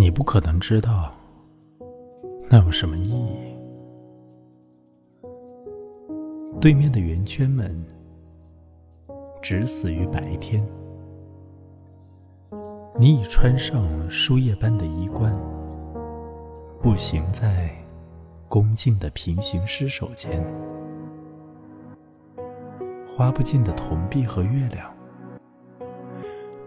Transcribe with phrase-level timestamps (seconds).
[0.00, 1.12] 你不可能知道，
[2.48, 3.54] 那有什么意义？
[6.58, 7.70] 对面的圆圈们
[9.42, 10.66] 只死于白天。
[12.96, 15.38] 你已穿上树叶般的衣冠，
[16.80, 17.70] 步行在
[18.48, 20.42] 恭敬的平行尸首前，
[23.06, 24.90] 花不尽的铜币和月亮，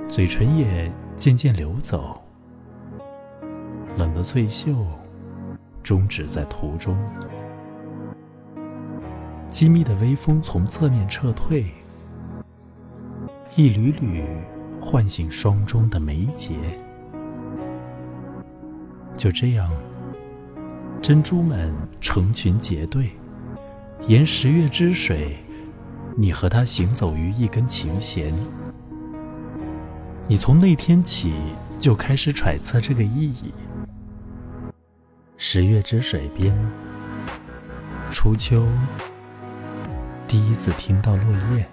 [0.08, 2.16] 嘴唇也渐渐流走，
[3.98, 4.86] 冷的翠袖
[5.82, 6.98] 终止在途中，
[9.50, 11.66] 机密的微风从侧面撤退，
[13.56, 14.24] 一缕缕。
[14.86, 16.56] 唤醒霜中的眉睫，
[19.16, 19.72] 就这样，
[21.02, 23.12] 珍珠们成群结队，
[24.08, 25.38] 沿十月之水，
[26.18, 28.34] 你和他行走于一根琴弦。
[30.28, 31.34] 你从那天起
[31.80, 33.54] 就开始揣测这个意义。
[35.46, 36.56] 十月之水边，
[38.10, 38.66] 初秋，
[40.26, 41.68] 第一次听到落叶。